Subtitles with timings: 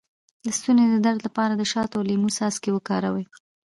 [0.45, 3.25] د ستوني د درد لپاره د شاتو او لیمو څاڅکي وکاروئ